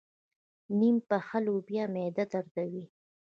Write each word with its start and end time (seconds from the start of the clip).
نيم 0.79 0.95
پخه 1.09 1.37
لوبیا 1.45 1.83
معده 1.93 2.23
دردوي. 2.31 2.85